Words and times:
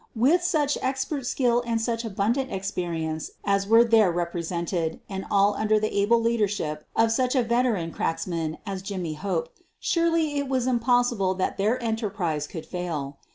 With 0.15 0.41
such 0.41 0.79
ex 0.81 1.05
pert 1.05 1.27
skill 1.27 1.61
and 1.63 1.79
such 1.79 2.03
abundant 2.03 2.51
experience 2.51 3.29
as 3.45 3.67
were 3.67 3.83
there 3.83 4.11
represented 4.11 4.99
and 5.07 5.27
all 5.29 5.53
under 5.53 5.79
the 5.79 5.95
able 5.95 6.19
leadership 6.19 6.87
of 6.95 7.11
such 7.11 7.35
a 7.35 7.43
veteran 7.43 7.91
cracksman 7.91 8.57
as 8.65 8.81
Jimmy 8.81 9.13
Hope, 9.13 9.49
surely 9.79 10.37
it 10.39 10.49
was 10.49 10.65
impossible 10.65 11.35
that 11.35 11.57
their 11.57 11.79
enterprise 11.83 12.47
could 12.47 12.65
fail. 12.65 13.17